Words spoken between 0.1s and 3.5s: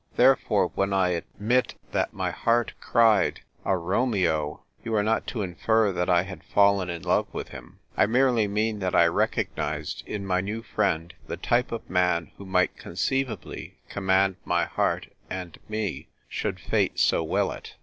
Therefore, when I admit that my heart cried"